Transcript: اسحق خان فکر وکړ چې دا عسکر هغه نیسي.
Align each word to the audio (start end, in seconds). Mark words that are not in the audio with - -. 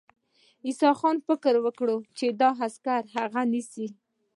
اسحق 0.67 0.97
خان 0.99 1.17
فکر 1.27 1.53
وکړ 1.65 1.87
چې 2.17 2.25
دا 2.41 2.49
عسکر 2.65 3.01
هغه 3.15 3.41
نیسي. 3.51 3.87